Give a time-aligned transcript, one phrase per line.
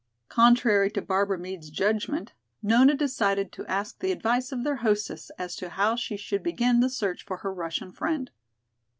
[0.29, 5.55] Contrary to Barbara Meade's judgment, Nona decided to ask the advice of their hostess as
[5.57, 8.31] to how she should begin the search for her Russian friend.